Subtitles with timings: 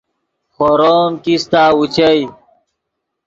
[0.53, 2.15] خورو ام کیستہ اوچئے